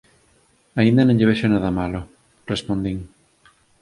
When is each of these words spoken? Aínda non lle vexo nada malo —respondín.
Aínda 0.79 1.01
non 1.05 1.17
lle 1.17 1.29
vexo 1.31 1.47
nada 1.49 1.71
malo 1.79 1.99
—respondín. 2.07 2.99